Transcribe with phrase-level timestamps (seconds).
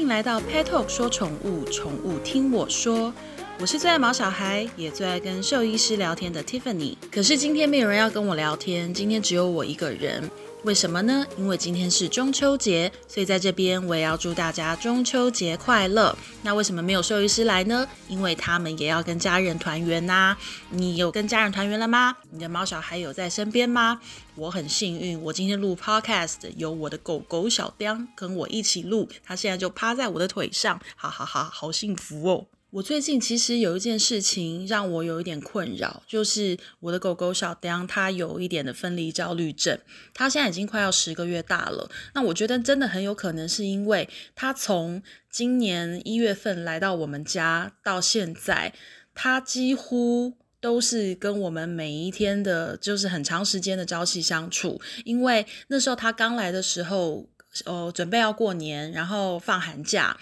[0.00, 3.12] 迎来到 Pet Talk 说宠物，宠物听我说。
[3.58, 6.96] 我是最爱毛小孩，也最爱跟兽医师聊天的 Tiffany。
[7.12, 10.30] 可是今天没有人要跟我聊天，今天只有我一个人。
[10.62, 11.26] 为什么呢？
[11.38, 16.14] 因为今天是中秋节，所以在这边我也要祝大家中秋节快乐。
[16.42, 17.88] 那为什么没有兽医师来呢？
[18.08, 20.36] 因为他们也要跟家人团圆呐。
[20.68, 22.14] 你有跟家人团圆了吗？
[22.30, 24.00] 你的猫小孩有在身边吗？
[24.34, 32.46] 我很幸运，我今天录 podcast 有我的狗狗小雕跟我一起录，它现在就趴在我的腿上，哈哈哈，好幸福哦。
[32.72, 39.76] 我最近其实有一件事情让我有一点困扰，就是我的狗狗小雕，它有一点的分离焦虑症。
[40.14, 41.90] 它现在已经快要十个月大了。
[42.14, 48.72] 那我觉得真的很有可能是因为它从今年一月份来到我们家到现在，
[49.14, 54.80] 它几乎都是跟我们每一天的，就是很长时间的朝夕相处。
[55.04, 57.28] 因为那时候它刚来的时候，
[57.64, 60.16] 呃，准备要过年，然后放寒假，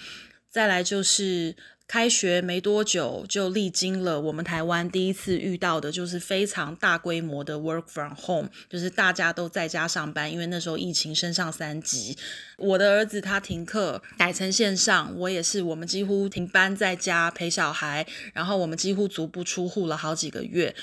[0.48, 1.54] 再来就是。
[1.88, 12.14] 开学没多久，就历经了我们台湾第一次遇到的，就是非常大规模的 work from home，就是大家都在家上班，因为那时候疫情升上三级。
[12.58, 20.74] 我的儿子他停课改成线上，我也是，我们几乎停班在家陪小孩，然后我们几乎足不出户了好几个月。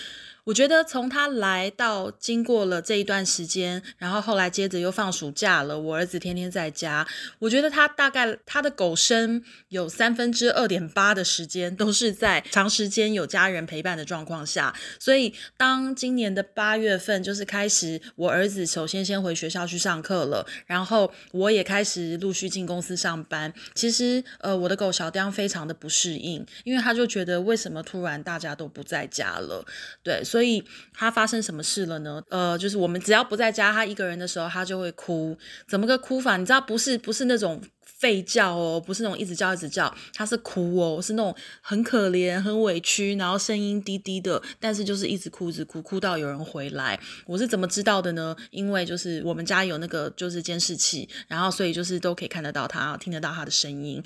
[0.45, 7.07] 我觉得从他来到经过了这一段时间，然后后来接着又放暑假了，我儿子天天在家。
[7.39, 14.71] 我觉得他大概他的狗生有三分之二点八的时间都是在长时间有家人陪伴的状况下。
[14.99, 23.51] 所以当今年的八月份就是开始，我儿子首先先回学校去上课了，然后我也开始陆续进公司上班。
[23.73, 29.65] 其实呃，我的狗小雕非常的不适应，因为他就觉得为什么突然大家都不在家了，
[30.03, 30.23] 对。
[30.35, 32.21] 所以他发生什么事了呢？
[32.29, 35.37] 呃，就是我们只要不在家，他一个人的时候，他就会哭。
[35.65, 36.35] 怎么个哭法？
[36.35, 37.61] 你知道，不是不是那种
[38.01, 46.99] 吠叫哦，不是那种一直叫一直叫，他是哭哦，是那种很可怜、很委屈，然后声音低低的，但是就是一直哭，一直哭，哭到有人回来。
[47.25, 48.35] 我是怎么知道的呢？
[48.51, 54.03] 因为就是我们家有那个就是监视器，然后所以就是都可以看得到他，听得到他的声音。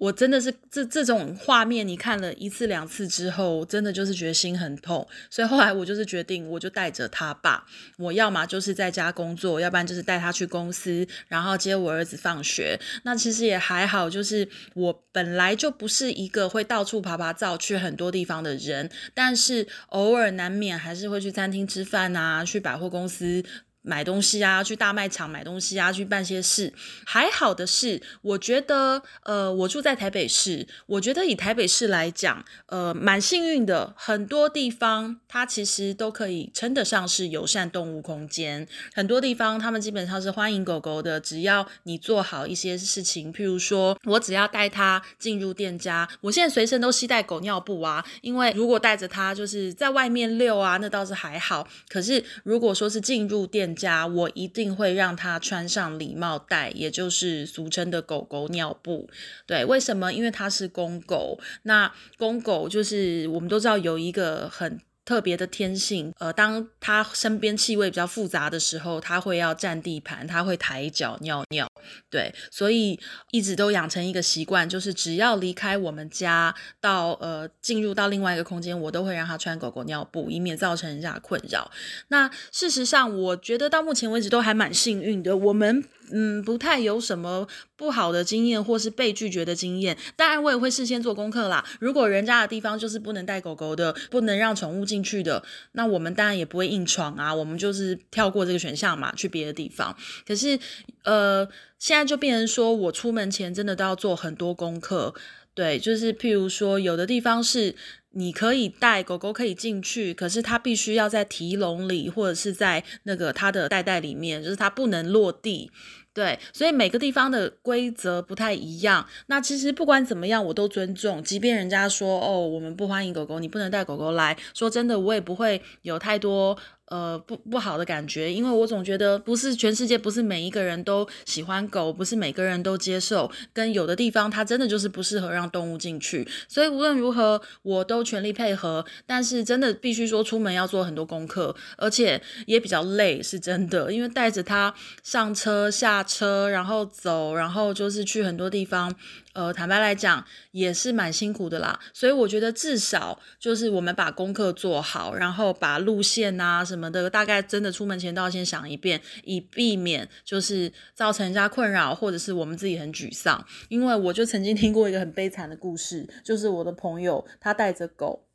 [0.00, 5.06] 我真的是这这种画面，你看了一次两次之后，真的就是觉得心很痛。
[5.28, 7.66] 所以后来我就是决定，我就带着他爸，
[7.98, 12.80] 我要么就是在家工作，要不然就是带他去公司，然后接我儿子放学。
[13.02, 23.44] 那其实也还好，就是我本来就不是一个会到处爬爬照去很多地方的人，但是偶尔难免还是会去餐厅吃饭啊，去百货公司。
[23.82, 26.72] 买东西啊，去大卖场买东西啊，去办些事。
[27.06, 33.94] 还好的是，我觉得，呃，我住在台北市，我觉得以台北市来讲，呃，蛮幸运的。
[33.96, 38.68] 很多地方它其实都可以称得上是友善动物空间。
[38.92, 51.66] 很多地方他们基本上是欢迎狗狗的，只要你做好一些事情，譬如说我只要带它进入店家，我现在随身都携带狗尿布啊，因为如果带着它就是在外面遛啊，那倒是还好。
[51.88, 59.08] 可是如果说是进入店，家我一定会让他穿上礼帽带，也就是俗称的狗狗尿布。
[59.46, 60.12] 对，为什么？
[60.12, 61.38] 因为他是公狗。
[61.62, 64.80] 那公狗就是我们都知道有一个很。
[65.10, 71.68] 特别的天性，呃，当他身边气味比较复杂的时候，他会要占地盘，他会抬脚尿尿，
[72.08, 72.96] 对，所以
[73.32, 81.68] 一直都养成一个习惯，就是只要离开我们家到呃进入到另外一个空间，我都会让他穿狗狗尿布，以免造成人家困扰。
[82.06, 85.84] 那事实上，我觉得到目前为止都还蛮幸运的，我们。
[86.12, 89.96] 嗯，不太有什么不好的经验，或是被拒绝的经验。
[90.16, 91.64] 当然，我也会事先做功课啦。
[91.78, 97.34] 如果人家的地方就是不能带狗狗的，不能让宠物进去的，那我们当然也不会硬闯啊。
[97.34, 99.96] 我们就是跳过这个选项嘛，去别的地方。
[100.26, 100.58] 可是，
[101.04, 105.14] 呃，现在就变成说我出门前真的都要做很多功课。
[105.60, 107.74] 对，就是譬如说，有的地方是。
[108.12, 115.70] 你可以带狗狗可以进去，可是它必须要在提笼里，或者是在那个它的袋袋里面，就是它不能落地。
[116.12, 119.06] 对，所以每个地方的规则不太一样。
[119.28, 126.58] 那其实不管怎么样，我都尊重，即便人家说哦，我们不欢迎狗狗，你不能带狗狗来说真的，我也不会有太多。
[126.90, 138.84] 呃，不不好的感觉，因为我总觉得不是全世界，不是每一个人都喜欢狗，不是每个人都接受，跟有的地方它真的就是不适合让动物进去，所以无论如何我都全力配合。
[139.06, 148.92] 但是真的必须说出门要做很多功课，而且也比较累，是真的，因为带着它上车下车，然后走，然后就是去很多地方，
[149.32, 151.78] 呃，坦白来讲也是蛮辛苦的啦。
[151.92, 163.46] 所以我觉得至少就是我们把功课做好，然后把路线啊什么的，大概真的出门前都要先想一遍，以避免就是造成人家困扰，或者是我们自己很沮丧。
[163.68, 168.26] 因为我就曾经听过一个很悲惨的故事，就是我的朋友他带着狗。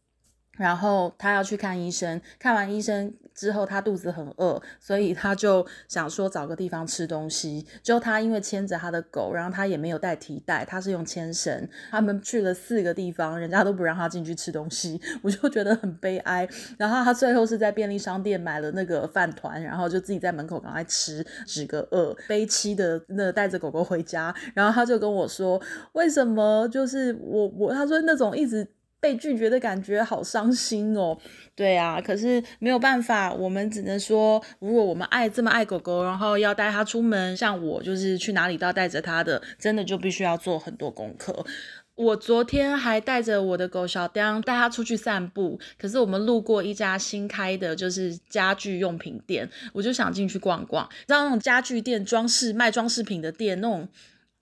[0.57, 7.65] 然后他要去看医生，看完医生之后，他肚子很饿，所以他就想说找个地方吃东西。
[7.83, 11.67] 就他因为牵着他的狗，然后他也没有带提袋，他是用牵绳。
[11.91, 16.47] 他们去了四个地方，人家都不让他进去吃东西， 我就觉得很悲哀。
[16.77, 24.33] 然后他最后是在便利商店买了那个饭团，然后就自己在门口赶快吃，止个饿，悲戚的那带着狗狗回家。
[24.53, 25.61] 然后他就跟我说，
[25.93, 28.65] 为什么就是我我他说那种一直。
[29.05, 31.15] 被拒绝的感觉好伤心哦，
[31.53, 41.45] 对啊，可是没有办法，我们只能说，如果我们爱这么爱狗狗，然后要带它出门，像我就是去哪里都要带着它的，真的就必须要做很多功课。
[41.93, 53.87] 我昨天还带着我的狗小丁带它出去散步，可是我们路过一家新开的就是家具用品店，我就想进去逛逛，知道那种家具店、装饰卖装饰品的店那种。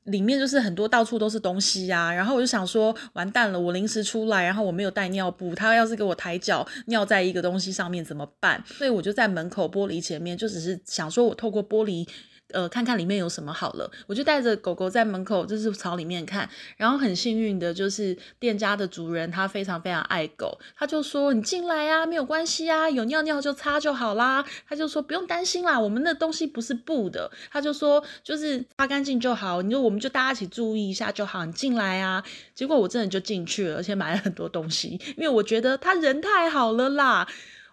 [0.05, 8.63] 里面就是很多到处都是东西呀，然后我就想说，完蛋了，我临时出来，然后我没有带尿布，他要是给我抬脚尿在一个东西上面怎么办？
[8.65, 12.07] 所以我就在门口玻璃前面，就只是想说我透过玻璃。
[12.53, 16.49] 呃，看看里面有什么好了，我就带着狗狗在门口，就是朝里面看。
[16.77, 32.23] 然后很幸运的，就是店家的主人他非常非常爱狗，他就说：“你进来啊，没有关系啊，有尿尿就擦就好啦。”他就说：“不用担心啦，我们的东西不是布的。”他就说：“就是擦干净就好，你说我们就大家一起注意一下就好，你进来啊。”
[32.53, 37.27] 结果我真的就进去了，而且买了很多东西，因为我觉得他人太好了啦。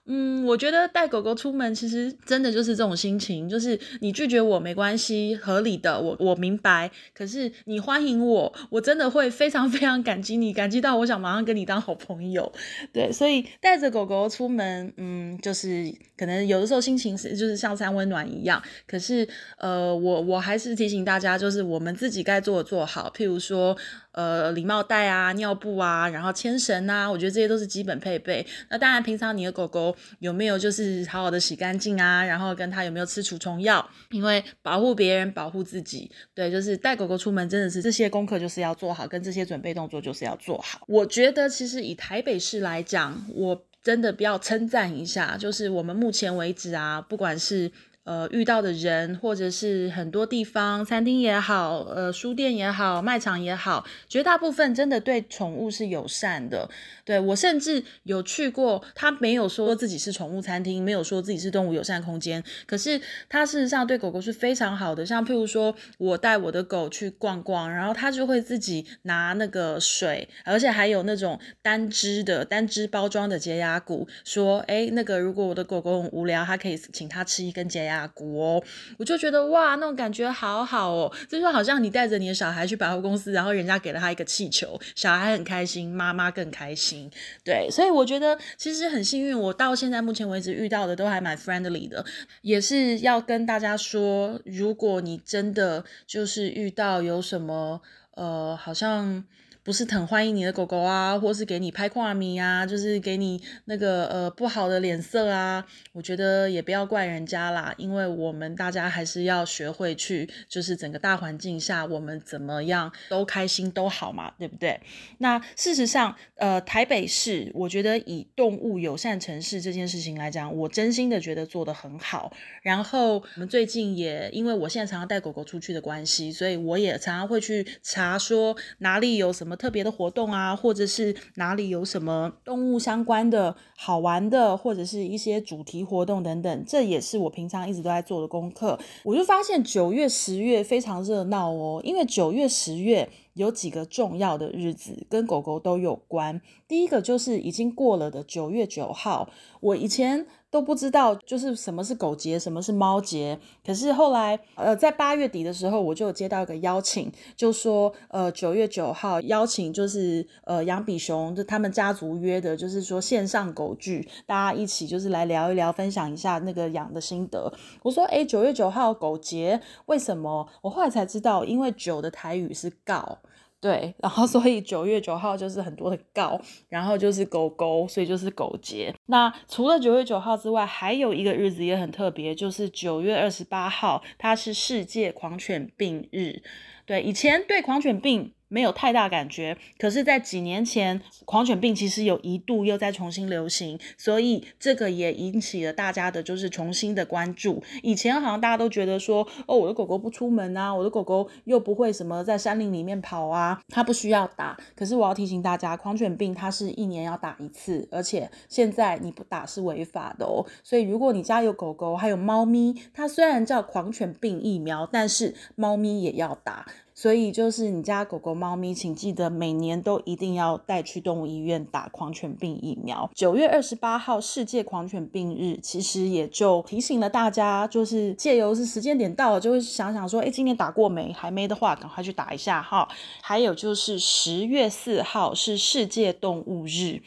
[0.06, 6.90] 嗯，我觉得带狗狗出门其实真的就是这种心情，就是你拒绝我没关系，合理的，我我明白。
[7.14, 12.52] 可是你欢迎我，我真的会非常 非常感激你，感激到我想马上跟你当好朋友。
[12.92, 18.60] 对，所以带着狗狗出门，嗯，就是可能有的时候心情是就是像三温暖一样。
[18.86, 23.76] 可是呃，我我还是提醒大家，就是我们自己该做的做好，譬如说。
[24.12, 28.44] 呃，礼帽带啊，尿布啊，然后牵绳啊，我觉得这些都是基本配备。
[28.68, 32.24] 那当然，平常你的狗狗有没有就是好好的洗干净啊？
[32.24, 33.88] 然后跟它有没有吃除虫药？
[34.10, 40.80] 因为保护别人，保护自己，对，就是带狗狗出门真的是这些功课就是要做好，跟这些准备动作就是要做好。
[40.88, 47.70] 我觉得其实以台北市来讲，我真的不要称赞一下，就是我们目前为止啊，不管是。
[48.04, 56.68] 呃，遇到的人，或者是很多地方，餐厅也好，呃，书店也好，卖场也好，绝大部分真的对宠物是友善的。
[57.04, 65.04] 对我甚至有去过，他没有说自己是宠物餐厅，没有说自己是动物友善空间，可是他事实上对狗狗是非常好的。
[65.04, 77.89] 像譬如说，我带我的狗去逛逛，然后他就会自己拿那个水，而且还有那种单支的单支包装的洁牙骨，说，哎，那个如果我的狗狗很无聊，他可以请他吃一根洁牙。
[77.90, 78.62] 牙骨哦，
[78.98, 87.10] 我就觉得哇，那种感觉好好哦，就是好像你带着你的小孩去百货公司，然后人家给了他一个气球，小孩很开心，妈妈更开心。
[87.44, 92.04] 对，所以我觉得其实很幸运，我到现在目前为止遇到的都还蛮 friendly 的，
[92.42, 97.82] 也是要跟大家说，如果你真的就是遇到有什么
[98.14, 99.24] 呃，好像。
[99.70, 114.80] 不是很欢迎你的狗狗啊，或是给你拍跨米啊，就是给你那个呃不好的脸色啊，我觉得也不要怪人家啦，因为我们大家还是要学会去，就是整个大环境下我们怎么样都开心都好嘛，对不对？
[115.18, 122.32] 那事实上，呃，台北市我觉得以动物友善城市这件事情来讲，我真心的觉得做得很好。
[122.62, 129.56] 然后我们最近也因为我现在常常带狗狗出去的关系，所以我也常常会去查说哪里有什么。
[129.60, 138.78] 特别的活动啊，或者是哪里有什么动物相关的好玩的，或者是一些主题活动等等，这也是我平常一直都在做的功课。
[139.04, 146.40] 我就发现九月、十月非常热闹哦，因为九月、十月有几个重要的日子跟狗狗都有关。
[146.66, 149.28] 第一个就是已经过了的九月九号，
[149.60, 150.26] 我以前。
[150.50, 153.38] 都不知道就是什么是狗节，什么是猫节。
[153.64, 167.52] 可是后来，呃，在八月底的时候，我就接到一个邀请，就说，呃，九月九号邀请就是呃杨比熊就他们家族约的，就是说线上狗聚，大家一起就是来聊一聊，分享一下那个养的心得。
[167.84, 170.48] 我说，哎，九月九号狗节，为什么？
[170.62, 173.18] 我后来才知道，因为九的台语是告。
[173.60, 178.94] 对，然后 所以九月九号就是很多的告，然后就是狗狗，所以就是狗节。
[179.06, 186.42] 那除了九月九号之外，还有一个日子也很特别，就是九月二十八号，它是世界狂犬病日。
[186.86, 189.56] 对，以前对狂犬病没有太大感觉。
[189.78, 197.62] 可是，在几年前，狂犬病其实有一度又在重新流行，所以这个也引起了大家的就是重新的关注。
[197.82, 204.58] 以前好像大家都觉得说，哦，我的狗狗不出门啊，我的狗狗又不会什么在山林里面跑啊，它不需要打。
[204.74, 210.44] 可是我要提醒大家，狂犬病它是一年要打一次，而且现在你不打是违法的哦。
[210.64, 216.66] 所以如果你家有狗狗还有猫咪，它虽然叫狂犬病疫苗，但是猫咪也要打。
[217.00, 223.10] 所以就是你家狗狗、猫咪，请记得每年都一定要带去动物医院打狂犬病疫苗。
[223.14, 231.10] 九月二十八号世界狂犬病日，其实也就提醒了大家，就是借由是时间点到了，就会想想说，哎，今年打过没？
[231.10, 232.86] 还没的话，赶快去打一下哈。
[233.22, 237.00] 还有就是十月四号是世界动物日。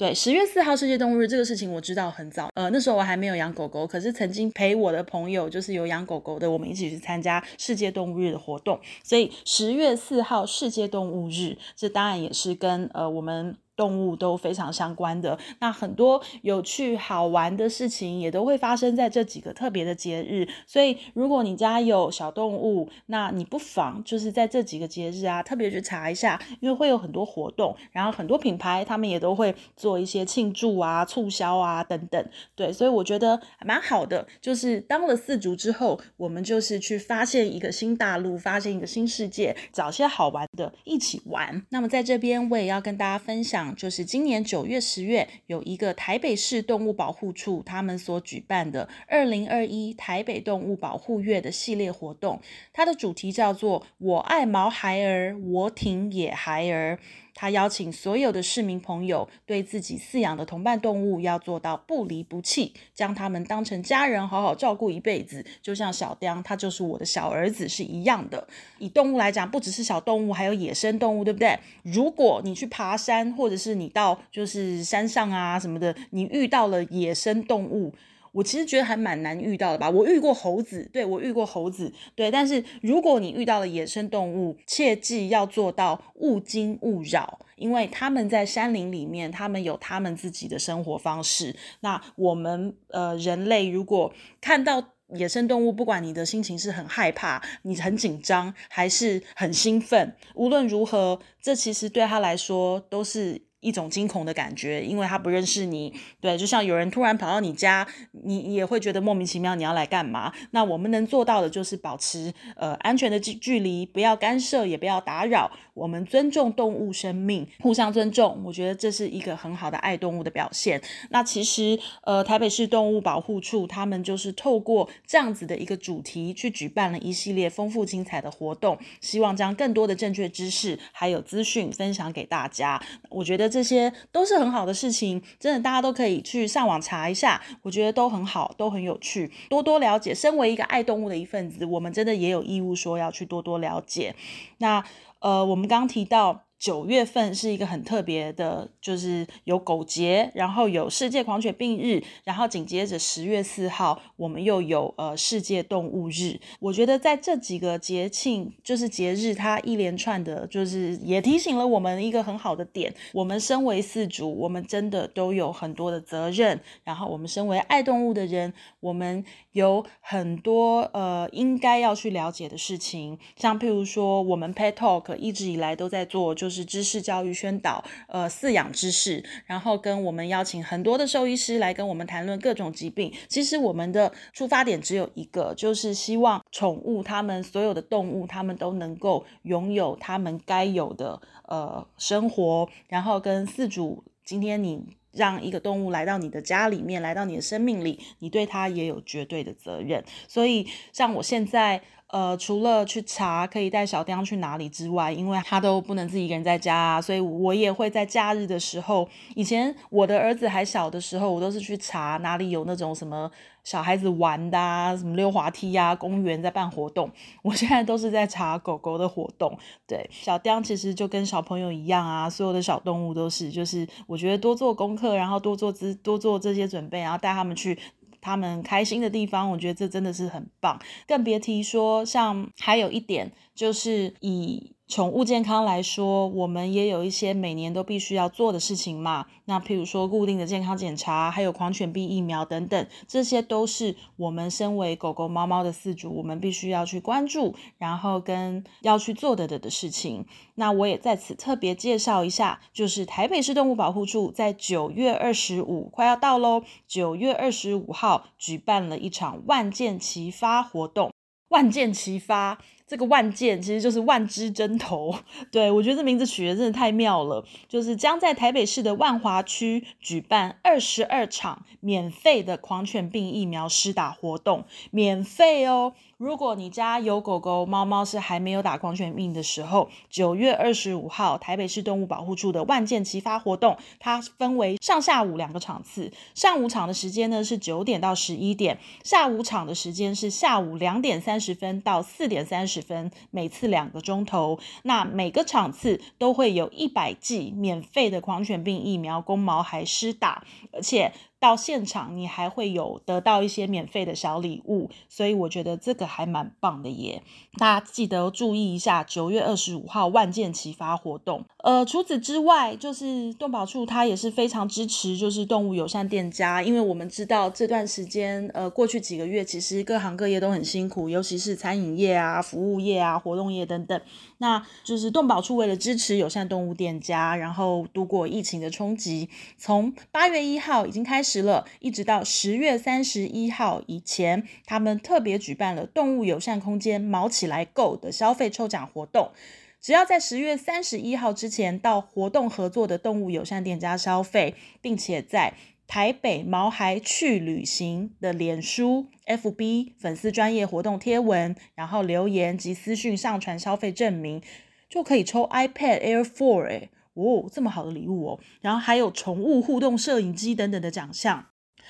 [0.00, 13.54] 对，十月四号世界动物日这个事情我知道很早，呃，那时候我还没有养狗狗，可是曾经陪我的朋友就是有养狗狗的，我们一起去参加世界动物日的活动，所以十月四号世界动物日，这当然也是跟呃我们。
[13.80, 20.46] 动物都非常相关的，那很多有趣好玩的事情也都会发生在这几个特别的节日。
[20.66, 32.22] 所以，如果你家有小动物，那你不妨就是在这几个节日啊，特别去查一下，因为会有很多活动，然后很多品牌他们也都会做一些庆祝啊、促销啊等等。
[32.54, 34.26] 对，所以我觉得蛮好的。
[34.42, 41.64] 就是当了四足之后，我们就是去发现一个新大陆，发现一个新世界，找些好玩的一起玩。
[41.70, 43.69] 那么在这边，我也要跟大家分享。
[43.76, 52.40] 就是今年九月、十月有一个台北市动物保护处他们所举办的二零二一台北动物保护月的系列活动，
[52.72, 56.98] 它的主题叫做“我爱毛孩儿，我挺野孩儿”。
[57.40, 65.42] 他邀请所有的市民朋友，对自己饲养的同伴动物要做到不离不弃，将他们当成家人，好好照顾一辈子。
[65.62, 68.46] 就像小雕，他就是我的小儿子是一样的。
[68.76, 71.58] 以动物来讲，不只是小动物，还有野生动物，对不对？
[71.82, 77.94] 如果你去爬山，或者是你到就是山上啊什么的，你遇到了野生动物。
[78.32, 79.90] 我其实觉得还蛮难遇到的吧。
[79.90, 82.30] 我遇过猴子，对我遇过猴子，对。
[82.30, 91.56] 但是如果你遇到了野生动物，切记要做到勿惊勿扰，因为他们在山林里面，他们有他们自己的生活方式。
[91.80, 94.82] 那我们呃人类如果看到
[95.14, 103.49] 野生动物，不管你的心情是很害怕、你很紧张，还是很兴奋，无论如何，这其实对他来说都是。
[103.60, 107.86] 一种惊恐的感觉，因为他不认识你，对，就像有人突然跑到你家，
[108.24, 110.32] 你也会觉得莫名其妙，你要来干嘛？
[110.52, 120.80] 那我们能做到的就是保持呃安全的距距离，不要干涉，也不要打扰，我们尊重动物生命，互相尊重，我觉得这是一个很好的爱动物的表现。
[121.10, 132.82] 那其实呃台北市动物保护处他们就是透过这样子的一个主题去举办了一系列丰富精彩的活动，希望将更多的正确知识还有资讯分享给大家。
[133.10, 133.49] 我觉得。
[133.50, 140.14] 这些都是很好的事情，真的大家都可以去上网查一下，我觉得都很好，都很有趣，多多了解。
[140.14, 144.14] 身为一个爱动物的一份子，我们真的也有义务说要去多多了解。
[144.58, 144.84] 那
[145.18, 146.44] 呃，我们刚提到。
[146.60, 156.38] 九月份是一个很特别的，就是有狗节，然后有世界狂犬病日，然后紧接着十月四号，我们又有呃世界动物日。
[156.60, 166.60] 我觉得在这几个节庆，就是节日，它一连串的，就是也提醒了我们一个很好的点：我们身为四主，我们真的都有很多的责任。
[166.84, 176.50] 然后我们身为爱动物的人，我们有很多呃应该要去了解的事情，像譬如说，我们 Pet Talk 一直以来都在做，就。
[176.50, 183.12] 是知识教育宣导，呃，饲养知识，然后跟我们邀请很多的兽医师来跟我们谈论各种疾病。
[183.28, 192.68] 其实我们的出发点只有一个，就是希望宠物，它们所有的动物，它们都能够拥有它们该有的呃生活。
[192.88, 200.04] 然后跟饲主，今天你让一个动物来到你的家里面，来到你的生命里，你对它也有绝对的责任。
[200.28, 201.82] 所以像我现在。
[202.12, 209.08] 呃，除了去查可以带小丁去哪里之外，因为他都不能自己一个人在家，啊所以我也会在假日的时候。
[209.36, 213.30] 以前我的儿子还小的时候，我都是去查哪里有那种什么
[213.62, 217.10] 小孩子玩的，啊，什么溜滑梯呀，公园在办活动。
[217.42, 219.56] 我现在都是在查狗狗的活动。
[219.86, 227.78] 对，小丁其实就跟小朋友一样啊，所有的小动物都是，就是我觉得多做功课，然后多做资，多做这些准备，然后带他们去。
[228.20, 234.74] 他们开心的地方，我觉得这真的是很棒，更别提说像还有一点就是以。
[234.90, 239.26] 宠物健康来说，我们也有一些每年都必须要做的事情嘛。
[239.44, 250.26] 那譬如说固定的健康检查，还有狂犬病疫苗等等，这些都是我们身为狗狗、猫猫的饲主，我们必须要去关注，然后跟要去做的的的事情。
[250.56, 261.12] 那我也在此特别介绍一下，就是台北市动物保护处在九月二十五快要到喽，九月二十五号举办了一场万箭齐发活动，
[261.50, 262.58] 万箭齐发。
[262.90, 265.14] 这个万箭其实就是万支针头，
[265.52, 267.44] 对我觉得这名字取得真的太妙了。
[267.68, 275.94] 就是将在台北市的万华区举办二十二场免费的狂犬病疫苗施打活动，免费哦。
[276.20, 286.12] 如果你家有狗狗、猫猫是还没有打狂犬病的时候，九月二十五号台北市动物保护处的万箭齐发活动，它分为上下午两个场次。
[286.34, 294.58] 上午场的时间呢是九点到十一点，下午场的时间是下午两点三十分到四点三十分，每次两个钟头。
[294.82, 301.14] 那每个场次都会有一百剂免费的狂犬病疫苗供毛孩施打，而且。
[301.40, 307.22] 到现场你还会有得到一些免费的小礼物，所以我觉得这个还蛮棒的耶。
[307.58, 311.44] 大家记得注意一下九月二十五号万箭齐发活动。
[311.64, 323.98] 呃，除此之外，就是动保处它也是非常支持，就是动物友善店家，因为我们知道这段时间，呃，过去几个月其实各行各业都很辛苦，尤其是餐饮业啊、服务业啊、活动业等等。
[324.42, 329.28] 那就是动保处为了支持友善动物店家，然后度过疫情的冲击，
[329.58, 339.30] 从八月一号已经开始了，一直到十月三十一号以前，他们特别举办了动物友善空间“毛起来购”的消费抽奖活动。
[339.78, 345.54] 只要在十月三十一号之前到活动合作的动物友善店家消费，并且在
[345.90, 354.40] 台北毛孩去旅行的脸书、FB 粉丝专业活动贴文，然后留言及私讯上传消费证明，
[354.88, 358.40] 就可以抽 iPad Air 4哎，哦，这么好的礼物哦！
[358.60, 361.46] 然后还有宠物互动摄影机等等的奖项。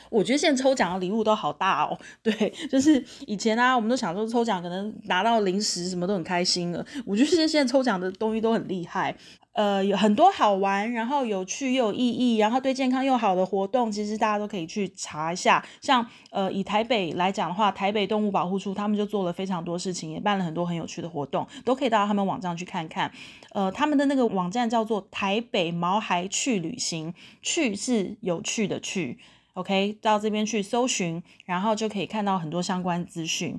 [0.08, 2.32] 我觉得现在抽奖的礼物都好大哦，对，
[2.70, 6.84] 就是以前啊，我们都想说抽奖可能拿到零食什么都很开心了。
[7.04, 9.14] 我觉得现在抽奖的东西都很厉害。
[9.52, 15.62] 呃，有很多好玩，然后有趣又有意义，然后对健康又好的活动，其实大家都可以去查一下。
[15.82, 23.10] 像呃，以台北来讲的话，台北动物保护处他们就做了非常多事情，也办了很多很有趣的活动，都可以到他们网站去看看。
[23.50, 29.18] 呃，他们的那个网站叫做台北毛孩去旅行，去是有趣的去。
[29.54, 33.58] OK，到这边去搜寻，然后就可以看到很多相关资讯。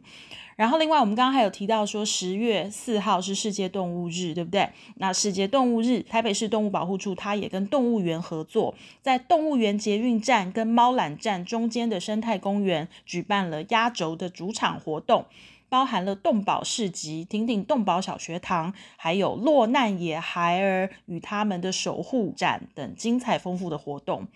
[0.56, 4.70] 然后另外，我们刚刚还有提到说，十月四号是世界动物日，对不对？
[4.96, 15.26] 那世界动物日，台北市动物保护处它也跟动物园合作，在动物园捷运站跟猫缆站中间的生态公园举办了压轴的主场活动，
[15.68, 24.28] 包含了动保市集、挺挺动保小学堂，还有落难野孩儿与他们的守护展等精彩丰富的活动。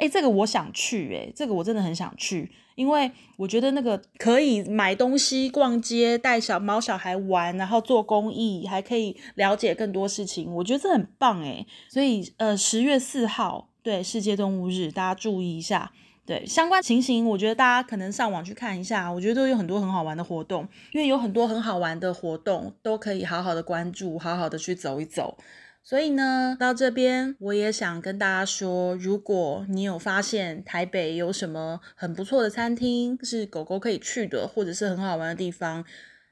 [0.00, 15.92] 哎，这个我想去，哎，这个我真的很想去，因为我觉得那个可以买东西、逛街、带小猫小孩玩，然后做公益，还可以了解更多事情，我觉得这很棒，哎，所以呃，十月四号，对，世界动物日，大家注意一下，
[16.24, 25.36] 对相关情形，我觉得大家可能上网去看一下，我觉得都有很多很好玩的活动，因为有很多很好玩的活动，都可以好好的关注，好好的去走一走。
[25.82, 35.84] 所以呢，到这边我也想跟大家说，如果你有发现台北有什么很不错的餐厅，是狗狗可以去的，或者是很好玩的地方。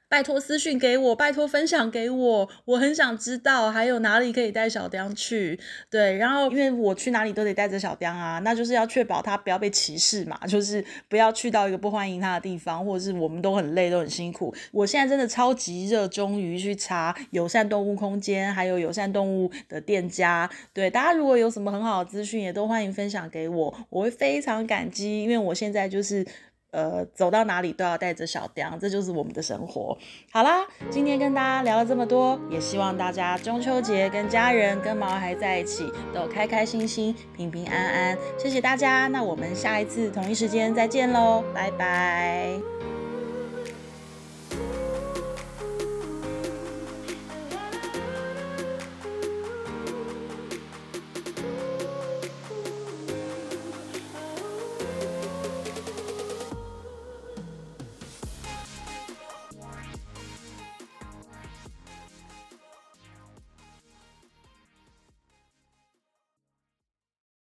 [0.09, 5.61] 拜托私讯给我，拜托分享给我，我很想知道还有哪里可以带小雕去。
[5.90, 14.55] 对，然后因为我去哪里都得带着小雕啊，那就是要确保他不要被歧视嘛，就是不要去到一个不欢迎他的地方，或者是我们都很累都很辛苦。
[14.73, 20.49] 我现在真的超级热衷于去查友善动物空间，还有友善动物的店家。
[20.73, 26.27] 对，大家如果有什么很好的资讯，也都欢迎分享给我，我会非常感激，因为我现在就是。
[26.70, 29.96] 呃，走到哪里都要带着小雕，这就是我们的生活。
[30.31, 38.18] 好啦，今天跟大家聊了这么多，也希望大家中秋节跟家人、跟毛孩在一起都开开心心、平平安安。
[38.38, 42.77] 谢谢大家，那我们下一次同一时间再见喽，拜拜。